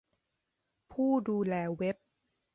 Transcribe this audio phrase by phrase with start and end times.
[0.91, 1.97] ผู้ดูแลเว็บ